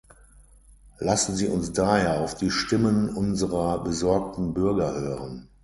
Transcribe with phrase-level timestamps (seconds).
[0.97, 5.47] Lassen Sie uns daher auf die Stimmen unserer besorgten Bürger hören.